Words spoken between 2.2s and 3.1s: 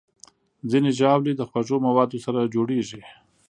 سره جوړېږي.